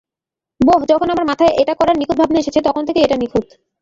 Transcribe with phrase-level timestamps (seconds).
[0.61, 3.47] বোহ, যখন আমার মাথায় এটা করার ভাবনা এসেছে তখন থেকেই এটা নিখুঁত।